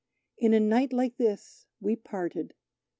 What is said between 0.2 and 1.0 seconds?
In a night